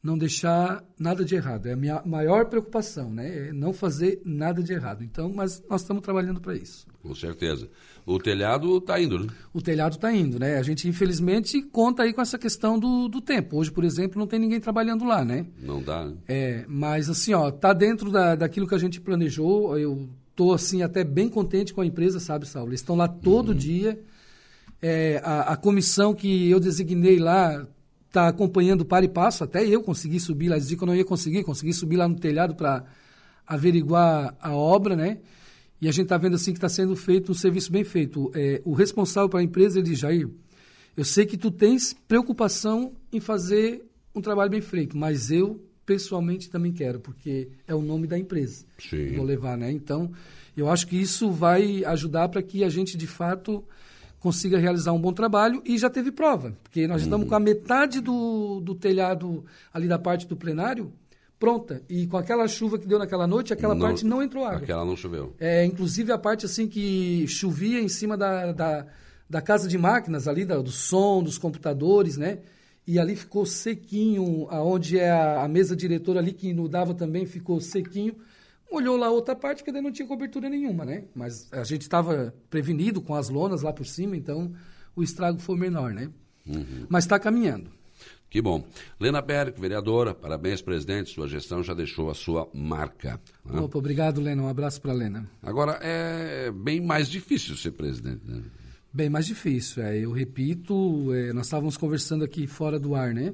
Não 0.03 0.17
deixar 0.17 0.85
nada 0.99 1.25
de 1.25 1.35
errado. 1.35 1.67
É 1.67 1.73
a 1.73 1.77
minha 1.77 2.01
maior 2.05 2.47
preocupação, 2.47 3.11
né? 3.13 3.49
É 3.49 3.53
não 3.53 3.73
fazer 3.73 4.21
nada 4.25 4.63
de 4.63 4.73
errado. 4.73 5.03
Então, 5.03 5.33
mas 5.35 5.63
nós 5.69 5.81
estamos 5.81 6.03
trabalhando 6.03 6.41
para 6.41 6.55
isso. 6.55 6.87
Com 7.03 7.15
certeza. 7.15 7.69
O 8.05 8.19
telhado 8.21 8.77
está 8.79 9.01
indo, 9.01 9.19
né? 9.19 9.27
O 9.53 9.61
telhado 9.61 9.97
está 9.97 10.13
indo, 10.13 10.39
né? 10.39 10.59
A 10.59 10.63
gente, 10.63 10.87
infelizmente, 10.89 11.61
conta 11.61 12.05
aí 12.05 12.13
com 12.13 12.21
essa 12.21 12.39
questão 12.39 12.79
do, 12.79 13.09
do 13.09 13.21
tempo. 13.21 13.57
Hoje, 13.57 13.73
por 13.73 13.83
exemplo, 13.83 14.19
não 14.19 14.29
tem 14.29 14.39
ninguém 14.39 14.61
trabalhando 14.61 15.05
lá, 15.05 15.25
né? 15.25 15.47
Não 15.61 15.83
dá. 15.83 16.05
né? 16.05 16.15
É, 16.29 16.65
mas 16.69 17.11
assim, 17.11 17.35
ó, 17.35 17.51
tá 17.51 17.73
dentro 17.73 18.11
da, 18.13 18.37
daquilo 18.37 18.69
que 18.69 18.75
a 18.77 18.79
gente 18.79 19.01
planejou. 19.01 19.77
Eu 19.77 20.09
tô 20.37 20.53
assim 20.53 20.83
até 20.83 21.03
bem 21.03 21.29
contente 21.29 21.75
com 21.75 21.81
a 21.81 21.87
empresa, 21.87 22.21
sabe, 22.21 22.47
Saulo? 22.47 22.69
Eles 22.71 22.81
estão 22.81 22.95
lá 22.95 23.09
todo 23.09 23.53
dia. 23.53 23.99
É, 24.81 25.21
a, 25.25 25.53
a 25.55 25.57
comissão 25.57 26.15
que 26.15 26.49
eu 26.49 26.61
designei 26.61 27.19
lá 27.19 27.67
está 28.07 28.29
acompanhando 28.29 28.85
para 28.85 29.05
e 29.05 29.09
passo. 29.09 29.45
Até 29.45 29.67
eu 29.67 29.83
consegui 29.83 30.19
subir 30.19 30.49
lá. 30.49 30.59
Dizia 30.59 30.77
que 30.77 30.83
eu 30.83 30.87
não 30.87 30.95
ia 30.95 31.05
conseguir, 31.05 31.45
consegui 31.45 31.73
subir 31.73 31.97
lá 31.97 32.09
no 32.09 32.17
telhado 32.17 32.55
para 32.55 32.85
averiguar 33.47 34.35
a 34.41 34.53
obra, 34.53 34.97
né? 34.97 35.19
E 35.81 35.89
a 35.89 35.93
gente 35.93 36.05
está 36.05 36.17
vendo 36.17 36.35
assim 36.35 36.53
que 36.53 36.59
está 36.59 36.69
sendo 36.69 36.97
feito 36.97 37.31
um 37.31 37.35
serviço 37.35 37.71
bem 37.71 37.85
feito. 37.85 38.31
É, 38.35 38.63
o 38.65 38.73
responsável 38.73 39.29
para 39.29 39.41
a 39.41 39.43
empresa 39.43 39.79
ele 39.79 39.91
diz, 39.91 39.99
Jair, 39.99 40.29
eu 40.97 41.05
sei 41.05 41.27
que 41.27 41.37
tu 41.37 41.51
tens 41.51 41.95
preocupação 42.09 42.95
em 43.13 43.21
fazer 43.21 43.85
um 44.15 44.21
trabalho 44.21 44.51
bem 44.51 44.63
feito, 44.63 44.97
mas 44.97 45.31
eu 45.31 45.63
pessoalmente 45.85 46.51
também 46.51 46.73
quero, 46.73 46.99
porque 46.99 47.49
é 47.67 47.75
o 47.75 47.83
nome 47.83 48.07
da 48.07 48.19
empresa. 48.19 48.65
Sim. 48.79 49.15
Vou 49.15 49.25
levar, 49.25 49.57
né? 49.57 49.71
Então, 49.71 50.11
eu 50.57 50.69
acho 50.69 50.87
que 50.87 50.97
isso 50.97 51.31
vai 51.31 51.85
ajudar 51.85 52.29
para 52.29 52.43
que 52.43 52.65
a 52.65 52.69
gente 52.69 52.97
de 52.97 53.07
fato 53.07 53.63
consiga 54.27 54.59
realizar 54.59 54.91
um 54.91 55.01
bom 55.01 55.13
trabalho 55.13 55.63
e 55.65 55.79
já 55.79 55.89
teve 55.89 56.11
prova, 56.11 56.53
porque 56.65 56.89
nós 56.89 57.03
uhum. 57.03 57.07
estamos 57.07 57.29
com 57.29 57.35
a 57.37 57.39
metade 57.39 58.01
do, 58.01 58.61
do 58.61 58.75
telhado 58.75 59.45
ali 59.73 59.87
da 59.87 60.01
parte 60.01 60.27
do 60.27 60.37
plenário 60.37 60.93
pronta. 61.39 61.81
E 61.89 62.09
com 62.09 62.17
aquela 62.17 62.49
chuva 62.49 62.77
que 62.77 62.89
deu 62.89 62.99
naquela 62.99 63.25
noite, 63.25 63.53
aquela 63.53 63.73
não, 63.73 63.87
parte 63.87 64.05
não 64.05 64.21
entrou 64.21 64.45
água. 64.45 64.59
Aquela 64.59 64.85
não 64.85 64.97
choveu. 64.97 65.33
É, 65.39 65.65
inclusive 65.65 66.11
a 66.11 66.19
parte 66.19 66.45
assim 66.45 66.67
que 66.67 67.25
chovia 67.29 67.81
em 67.81 67.89
cima 67.89 68.17
da, 68.17 68.51
da, 68.51 68.87
da 69.31 69.41
casa 69.41 69.69
de 69.69 69.79
máquinas 69.79 70.27
ali, 70.27 70.45
da, 70.45 70.59
do 70.59 70.73
som, 70.73 71.23
dos 71.23 71.39
computadores, 71.39 72.17
né? 72.17 72.41
E 72.85 72.99
ali 72.99 73.15
ficou 73.15 73.47
sequinho, 73.47 74.49
aonde 74.51 74.99
é 74.99 75.09
a, 75.09 75.45
a 75.45 75.49
mesa 75.49 75.77
diretora 75.77 76.19
ali 76.19 76.33
que 76.33 76.49
inundava 76.49 76.95
também 76.95 77.27
ficou 77.27 77.61
sequinho. 77.61 78.17
Olhou 78.71 78.97
lá 78.97 79.11
outra 79.11 79.35
parte, 79.35 79.59
porque 79.59 79.73
daí 79.73 79.83
não 79.83 79.93
tinha 79.93 80.07
cobertura 80.07 80.49
nenhuma, 80.49 80.85
né? 80.85 81.05
Mas 81.15 81.53
a 81.53 81.65
gente 81.65 81.83
estava 81.83 82.35
prevenido 82.51 83.01
com 83.01 83.15
as 83.15 83.29
lonas 83.29 83.63
lá 83.63 83.73
por 83.73 83.87
cima, 83.87 84.17
então 84.17 84.53
o 84.95 85.03
estrago 85.03 85.39
foi 85.39 85.57
menor, 85.57 85.93
né? 85.93 86.11
Uhum. 86.47 86.87
Mas 86.89 87.05
está 87.05 87.19
caminhando. 87.19 87.71
Que 88.29 88.43
bom. 88.43 88.67
Lena 88.99 89.23
Périco, 89.23 89.61
vereadora, 89.61 90.13
parabéns, 90.13 90.61
presidente. 90.61 91.15
Sua 91.15 91.29
gestão 91.29 91.63
já 91.63 91.73
deixou 91.73 92.11
a 92.11 92.15
sua 92.15 92.49
marca. 92.53 93.21
Né? 93.45 93.61
Opa, 93.61 93.79
obrigado, 93.79 94.21
Lena. 94.21 94.43
Um 94.43 94.49
abraço 94.49 94.81
para 94.81 94.93
a 94.93 94.95
Lena. 94.95 95.31
Agora, 95.43 95.79
é 95.81 96.51
bem 96.51 96.81
mais 96.81 97.09
difícil 97.09 97.57
ser 97.57 97.71
presidente, 97.71 98.21
né? 98.27 98.43
Bem 98.93 99.09
mais 99.09 99.27
difícil. 99.27 99.83
É, 99.83 99.99
eu 99.99 100.11
repito, 100.11 101.13
é, 101.15 101.33
nós 101.33 101.47
estávamos 101.47 101.77
conversando 101.77 102.25
aqui 102.25 102.47
fora 102.47 102.79
do 102.79 102.95
ar, 102.95 103.15
né? 103.15 103.33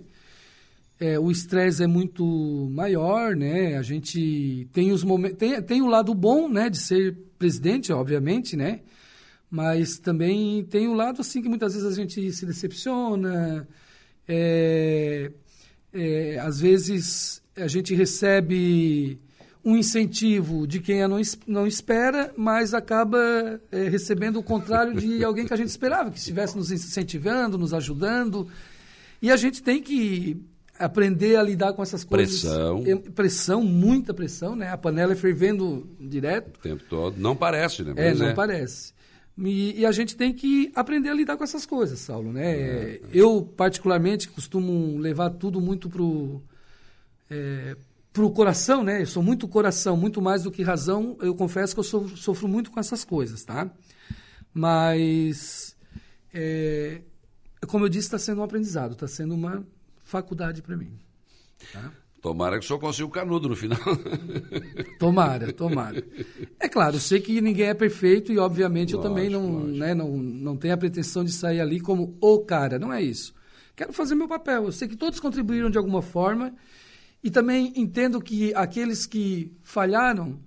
É, 1.03 1.19
o 1.19 1.33
estresse 1.33 1.83
é 1.83 1.87
muito 1.89 2.25
maior, 2.71 3.35
né? 3.35 3.77
A 3.77 3.83
gente 3.83 4.69
tem 4.73 4.93
os 4.93 5.03
momentos, 5.03 5.37
tem, 5.37 5.61
tem 5.61 5.83
o 5.83 5.89
lado 5.89 6.15
bom, 6.15 6.49
né, 6.49 6.71
de 6.71 6.79
ser 6.79 7.17
presidente, 7.37 7.93
obviamente, 7.93 8.57
né? 8.57 8.83
Mas 9.51 9.99
também 9.99 10.65
tem 10.65 10.87
o 10.87 10.95
lado 10.95 11.21
assim 11.21 11.43
que 11.43 11.49
muitas 11.49 11.75
vezes 11.75 11.89
a 11.91 12.01
gente 12.01 12.33
se 12.33 12.47
decepciona, 12.47 13.67
é, 14.29 15.33
é, 15.93 16.39
às 16.39 16.61
vezes 16.61 17.43
a 17.57 17.67
gente 17.67 17.97
recebe 17.97 19.19
um 19.65 19.77
incentivo 19.77 20.69
de 20.69 20.79
quem 20.79 21.07
não, 21.09 21.21
não 21.49 21.67
espera, 21.67 22.33
mas 22.37 22.75
acaba 22.75 23.61
é, 23.73 23.89
recebendo 23.89 24.39
o 24.39 24.43
contrário 24.43 24.95
de 24.95 25.23
alguém 25.27 25.47
que 25.47 25.53
a 25.53 25.57
gente 25.57 25.69
esperava, 25.69 26.13
que 26.13 26.19
estivesse 26.19 26.57
nos 26.57 26.71
incentivando, 26.71 27.59
nos 27.59 27.75
ajudando. 27.75 28.47
E 29.21 29.33
a 29.33 29.37
gente 29.37 29.65
tem 29.65 29.83
que 29.83 30.41
aprender 30.83 31.37
a 31.37 31.43
lidar 31.43 31.73
com 31.73 31.83
essas 31.83 32.05
coisas. 32.05 32.41
Pressão. 32.41 32.85
Pressão, 33.15 33.63
muita 33.63 34.13
pressão, 34.13 34.57
né? 34.57 34.71
A 34.71 34.77
panela 34.77 35.13
é 35.13 35.17
fervendo 35.17 35.89
direto. 36.01 36.57
O 36.59 36.61
tempo 36.61 36.83
todo. 36.89 37.17
Não 37.19 37.37
parece, 37.37 37.83
né? 37.83 37.93
É, 37.97 38.11
mas 38.11 38.21
é, 38.21 38.25
não 38.25 38.31
é. 38.31 38.35
parece. 38.35 38.93
E, 39.39 39.81
e, 39.81 39.87
a 39.87 39.93
gente 39.93 40.15
tem 40.15 40.33
que 40.33 40.71
aprender 40.75 41.09
a 41.09 41.15
lidar 41.15 41.37
com 41.37 41.45
essas 41.45 41.65
coisas, 41.65 41.99
Saulo. 42.01 42.33
Né? 42.33 42.53
É, 42.53 43.01
eu, 43.13 43.43
particularmente, 43.43 44.29
costumo 44.29 44.99
levar 44.99 45.31
tudo 45.31 45.61
muito 45.61 45.89
pro, 45.89 46.43
é, 47.31 47.77
pro 48.13 48.31
coração, 48.31 48.85
né? 48.85 49.01
Eu 49.01 49.07
sou 49.07 49.23
muito 49.23 49.49
coração, 49.49 49.97
muito 49.97 50.21
mais 50.21 50.43
do 50.43 50.51
que 50.51 50.63
razão. 50.63 51.17
Eu 51.21 51.35
confesso 51.35 51.75
que 51.75 51.81
eu 51.81 51.85
sofro, 51.85 52.17
sofro 52.17 52.49
muito 52.49 52.71
com 52.71 52.79
essas 52.79 53.05
coisas, 53.05 53.43
tá? 53.43 53.71
Mas, 54.53 55.75
é, 56.35 57.01
como 57.67 57.87
eu 57.87 57.89
disse, 57.89 58.09
está 58.09 58.19
sendo 58.19 58.43
um 58.43 58.45
aprendizado, 58.45 58.93
está 58.93 59.09
sendo 59.09 59.35
uma 59.35 59.65
faculdade 60.13 60.61
para 60.63 60.77
mim. 60.77 60.99
Tá? 61.73 61.91
Tomara 62.21 62.59
que 62.59 62.65
o 62.65 62.69
senhor 62.69 62.79
consiga 62.79 63.07
o 63.07 63.11
canudo 63.11 63.49
no 63.49 63.57
final. 63.57 63.81
tomara, 65.01 65.53
tomara. 65.53 66.05
É 66.61 66.69
claro, 66.69 66.97
eu 66.97 67.01
sei 67.01 67.21
que 67.21 67.41
ninguém 67.41 67.67
é 67.67 67.75
perfeito 67.75 68.31
e, 68.31 68.39
obviamente, 68.39 68.95
lógico, 68.95 69.09
eu 69.09 69.11
também 69.11 69.29
não, 69.29 69.65
né, 69.65 69.95
não, 69.95 70.17
não 70.17 70.57
tenho 70.57 70.75
a 70.75 70.77
pretensão 70.77 71.25
de 71.25 71.33
sair 71.33 71.61
ali 71.61 71.81
como 71.81 72.17
o 72.21 72.39
cara. 72.41 72.79
Não 72.79 72.93
é 72.93 73.03
isso. 73.03 73.35
Quero 73.75 73.93
fazer 73.93 74.15
meu 74.15 74.29
papel. 74.29 74.67
Eu 74.67 74.73
sei 74.73 74.87
que 74.87 74.97
todos 74.97 75.19
contribuíram 75.19 75.71
de 75.71 75.79
alguma 75.79 76.03
forma 76.03 76.55
e 77.25 77.31
também 77.31 77.73
entendo 77.75 78.21
que 78.21 78.55
aqueles 78.55 79.07
que 79.07 79.53
falharam 79.63 80.39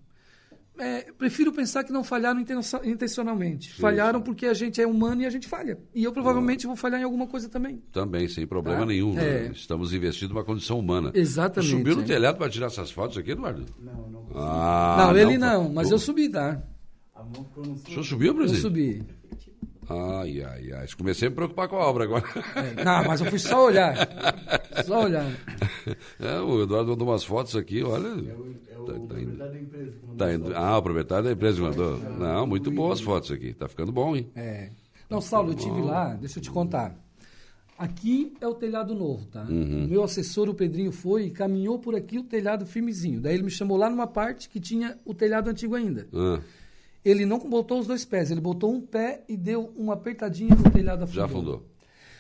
é, 0.78 1.12
prefiro 1.18 1.52
pensar 1.52 1.84
que 1.84 1.92
não 1.92 2.04
falharam 2.04 2.40
intencionalmente. 2.84 3.74
Sim, 3.74 3.82
falharam 3.82 4.20
sim. 4.20 4.26
porque 4.26 4.46
a 4.46 4.54
gente 4.54 4.82
é 4.82 4.88
humano 4.88 5.22
e 5.22 5.26
a 5.26 5.30
gente 5.30 5.48
falha. 5.48 5.80
E 5.94 6.04
eu 6.04 6.12
provavelmente 6.12 6.68
vou 6.68 6.76
falhar 6.76 7.00
em 7.00 7.04
alguma 7.04 7.28
coisa 7.28 7.50
também. 7.50 7.82
Também, 7.92 8.28
sem 8.28 8.46
problema 8.46 8.80
tá? 8.80 8.86
nenhum. 8.86 9.14
Né? 9.14 9.48
É. 9.48 9.52
Estamos 9.52 9.94
investindo 9.94 10.30
numa 10.30 10.44
condição 10.44 10.80
humana. 10.80 11.12
Exatamente. 11.14 11.72
Subiu 11.72 11.96
no 11.96 12.02
é. 12.02 12.06
telhado 12.06 12.38
para 12.38 12.50
tirar 12.50 12.68
essas 12.68 12.92
fotos 12.92 13.18
aqui, 13.18 13.32
Eduardo? 13.32 13.66
Não, 13.80 14.10
não. 14.10 14.28
Ah, 14.36 14.96
não, 15.00 15.18
ele 15.18 15.38
não, 15.38 15.64
não 15.66 15.74
mas 15.74 15.92
eu 15.92 16.00
subi, 16.00 16.30
tá? 16.30 16.62
O 17.56 17.78
senhor 17.90 18.04
subiu, 18.04 18.34
Brasil? 18.34 18.56
Eu 18.56 18.62
subi. 18.62 19.04
Ai, 19.90 20.42
ai, 20.42 20.72
ai. 20.74 20.88
Comecei 20.98 21.28
a 21.28 21.30
me 21.30 21.36
preocupar 21.36 21.68
com 21.68 21.76
a 21.76 21.88
obra 21.88 22.06
agora. 22.06 22.24
É, 22.56 22.84
não, 22.84 23.04
mas 23.06 23.22
eu 23.22 23.28
fui 23.28 23.40
só 23.40 23.66
olhar. 23.66 23.96
Só 24.86 25.04
olhar. 25.04 25.32
É, 26.20 26.40
o 26.40 26.64
Eduardo 26.64 26.92
mandou 26.92 27.08
umas 27.08 27.24
fotos 27.24 27.56
aqui, 27.56 27.84
olha. 27.84 28.08
É 28.08 28.12
o, 28.12 28.56
é 28.70 28.78
o 28.78 28.86
tá, 28.86 28.94
tá 28.94 29.00
proprietário 29.00 29.54
da 29.54 29.60
empresa 29.60 29.92
que 29.92 30.08
mandou. 30.08 30.18
Tá 30.18 30.34
indo, 30.34 30.56
ah, 30.56 30.78
o 30.78 30.82
proprietário 30.82 31.26
da 31.26 31.32
empresa 31.32 31.58
que 31.58 31.62
mandou. 31.62 32.00
Não, 32.18 32.48
muito 32.48 32.72
boas 32.72 33.00
fotos 33.00 33.32
aqui. 33.32 33.54
Tá 33.54 33.68
ficando 33.68 33.92
bom, 33.92 34.16
hein? 34.16 34.30
É. 34.36 34.70
Não, 35.10 35.22
Saulo, 35.22 35.52
eu 35.52 35.56
tive 35.56 35.82
lá, 35.82 36.14
deixa 36.16 36.40
eu 36.40 36.44
te 36.44 36.50
contar. 36.50 36.96
Aqui 37.78 38.34
é 38.40 38.48
o 38.48 38.56
telhado 38.56 38.96
novo, 38.96 39.26
tá? 39.26 39.44
Uhum. 39.44 39.86
O 39.86 39.88
meu 39.88 40.04
assessor, 40.04 40.50
o 40.50 40.54
Pedrinho, 40.54 40.92
foi 40.92 41.26
e 41.26 41.30
caminhou 41.30 41.78
por 41.78 41.94
aqui 41.94 42.18
o 42.18 42.24
telhado 42.24 42.66
firmezinho. 42.66 43.20
Daí 43.20 43.34
ele 43.34 43.44
me 43.44 43.52
chamou 43.52 43.78
lá 43.78 43.90
numa 43.90 44.08
parte 44.08 44.50
que 44.50 44.60
tinha 44.60 44.98
o 45.06 45.14
telhado 45.14 45.50
antigo 45.50 45.76
ainda. 45.76 46.08
Uhum 46.12 46.40
ele 47.06 47.26
não 47.26 47.38
botou 47.38 47.80
os 47.80 47.86
dois 47.86 48.04
pés, 48.04 48.32
ele 48.32 48.42
botou 48.42 48.74
um 48.74 48.82
pé 48.82 49.24
e 49.30 49.38
deu 49.38 49.72
uma 49.78 49.94
apertadinha 49.94 50.56
no 50.56 50.70
telhado 50.72 51.04
afundou. 51.04 51.16
Já 51.16 51.26
afundou. 51.26 51.64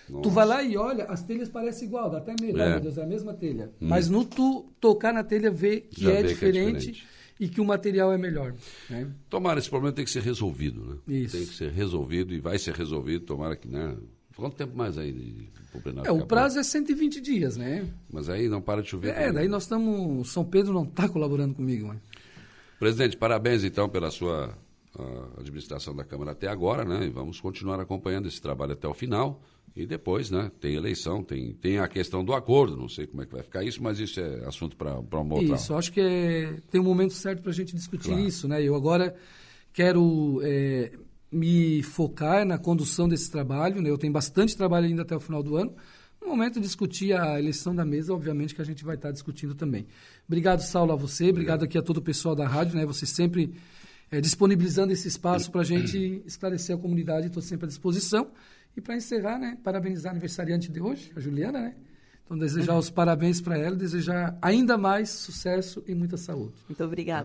Nossa. 0.07 0.21
Tu 0.21 0.29
vai 0.29 0.45
lá 0.45 0.63
e 0.63 0.77
olha, 0.77 1.05
as 1.05 1.23
telhas 1.23 1.49
parecem 1.49 1.87
igual, 1.87 2.11
dá 2.11 2.19
até 2.19 2.35
medo, 2.39 2.61
é. 2.61 2.69
meu 2.69 2.79
Deus, 2.79 2.97
é 2.97 3.03
a 3.03 3.07
mesma 3.07 3.33
telha. 3.33 3.71
Hum. 3.81 3.87
Mas 3.87 4.07
no 4.07 4.23
tu 4.23 4.71
tocar 4.79 5.11
na 5.11 5.23
telha, 5.23 5.49
vê 5.49 5.81
que, 5.81 6.07
é, 6.07 6.21
vê 6.21 6.27
diferente, 6.27 6.35
que 6.37 6.57
é 6.57 6.91
diferente 6.91 7.07
e 7.39 7.49
que 7.49 7.59
o 7.59 7.65
material 7.65 8.13
é 8.13 8.17
melhor. 8.17 8.53
Né? 8.87 9.09
Tomara, 9.29 9.57
esse 9.57 9.69
problema 9.69 9.93
tem 9.93 10.05
que 10.05 10.11
ser 10.11 10.21
resolvido, 10.21 10.85
né? 10.85 10.97
Isso. 11.07 11.35
Tem 11.35 11.45
que 11.47 11.53
ser 11.55 11.71
resolvido 11.71 12.33
e 12.33 12.39
vai 12.39 12.59
ser 12.59 12.75
resolvido, 12.75 13.25
tomara 13.25 13.55
que, 13.55 13.67
né? 13.67 13.97
Quanto 14.35 14.55
tempo 14.55 14.77
mais 14.77 14.97
aí 14.97 15.11
de, 15.11 15.49
é, 16.03 16.11
o 16.11 16.25
prazo 16.25 16.59
é 16.59 16.63
120 16.63 17.21
dias, 17.21 17.57
né? 17.57 17.87
Mas 18.11 18.29
aí 18.29 18.47
não 18.47 18.61
para 18.61 18.81
de 18.81 18.89
chover. 18.89 19.15
É, 19.15 19.31
daí 19.31 19.47
nós 19.47 19.63
estamos. 19.63 20.29
São 20.29 20.43
Pedro 20.43 20.73
não 20.73 20.83
está 20.83 21.07
colaborando 21.07 21.53
comigo, 21.53 21.87
mano. 21.87 22.01
Presidente, 22.79 23.15
parabéns 23.17 23.63
então 23.63 23.87
pela 23.89 24.11
sua 24.11 24.53
a 24.97 25.41
administração 25.41 25.95
da 25.95 26.03
Câmara 26.03 26.31
até 26.31 26.47
agora, 26.47 26.85
né? 26.85 27.05
E 27.05 27.09
vamos 27.09 27.39
continuar 27.39 27.79
acompanhando 27.79 28.27
esse 28.27 28.41
trabalho 28.41 28.73
até 28.73 28.87
o 28.87 28.93
final. 28.93 29.41
E 29.75 29.85
depois, 29.85 30.31
né? 30.31 30.49
Tem 30.59 30.75
eleição, 30.75 31.21
tem, 31.21 31.53
tem 31.53 31.79
a 31.79 31.87
questão 31.87 32.23
do 32.23 32.33
acordo, 32.33 32.77
não 32.77 32.87
sei 32.87 33.05
como 33.05 33.21
é 33.21 33.25
que 33.25 33.33
vai 33.33 33.43
ficar 33.43 33.61
isso, 33.63 33.83
mas 33.83 33.99
isso 33.99 34.21
é 34.21 34.45
assunto 34.45 34.77
para 34.77 34.99
uma 34.99 35.35
outra. 35.35 35.55
Isso, 35.55 35.75
acho 35.75 35.91
que 35.91 35.99
é, 35.99 36.61
tem 36.71 36.79
um 36.79 36.83
momento 36.85 37.13
certo 37.13 37.41
para 37.41 37.51
a 37.51 37.53
gente 37.53 37.75
discutir 37.75 38.09
claro. 38.09 38.23
isso, 38.23 38.47
né? 38.47 38.63
Eu 38.63 38.73
agora 38.73 39.13
quero 39.73 40.39
é, 40.43 40.93
me 41.29 41.83
focar 41.83 42.45
na 42.45 42.57
condução 42.57 43.09
desse 43.09 43.29
trabalho, 43.29 43.81
né? 43.81 43.89
Eu 43.89 43.97
tenho 43.97 44.13
bastante 44.13 44.55
trabalho 44.55 44.85
ainda 44.85 45.01
até 45.01 45.13
o 45.13 45.19
final 45.19 45.43
do 45.43 45.57
ano. 45.57 45.75
No 46.21 46.29
momento 46.29 46.55
de 46.55 46.61
discutir 46.61 47.13
a 47.13 47.37
eleição 47.37 47.75
da 47.75 47.83
mesa, 47.83 48.13
obviamente 48.13 48.55
que 48.55 48.61
a 48.61 48.65
gente 48.65 48.83
vai 48.83 48.95
estar 48.95 49.11
discutindo 49.11 49.53
também. 49.53 49.85
Obrigado, 50.25 50.61
Saulo, 50.61 50.93
a 50.93 50.95
você, 50.95 51.25
obrigado, 51.25 51.57
obrigado 51.57 51.63
aqui 51.65 51.77
a 51.77 51.81
todo 51.81 51.97
o 51.97 52.01
pessoal 52.01 52.33
da 52.33 52.47
rádio, 52.47 52.77
né? 52.77 52.85
Você 52.85 53.05
sempre 53.05 53.53
é, 54.11 54.21
disponibilizando 54.21 54.93
esse 54.93 55.07
espaço 55.07 55.51
para 55.51 55.61
a 55.61 55.65
gente 55.65 56.21
esclarecer 56.27 56.75
a 56.75 56.79
comunidade. 56.79 57.27
Estou 57.27 57.41
sempre 57.41 57.65
à 57.65 57.67
disposição. 57.67 58.31
E 58.75 58.81
para 58.81 58.95
encerrar, 58.95 59.39
né, 59.39 59.57
parabenizar 59.63 60.11
a 60.11 60.13
aniversariante 60.13 60.71
de 60.71 60.81
hoje, 60.81 61.11
a 61.15 61.19
Juliana, 61.19 61.59
né? 61.61 61.75
Então, 62.25 62.37
desejar 62.37 62.75
os 62.75 62.89
parabéns 62.89 63.39
para 63.39 63.55
ela, 63.55 63.75
desejar 63.75 64.35
ainda 64.41 64.77
mais 64.77 65.09
sucesso 65.09 65.83
e 65.87 65.93
muita 65.93 66.17
saúde. 66.17 66.55
Muito 66.67 66.83
obrigada. 66.83 67.23